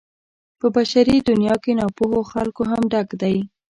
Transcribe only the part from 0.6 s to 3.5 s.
بشري دنيا کې ناپوهو خلکو هم ډک دی.